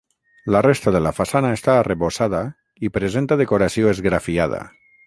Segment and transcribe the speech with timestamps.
[0.53, 2.41] La resta de la façana està arrebossada
[2.89, 4.69] i presenta decoració esgrafiada.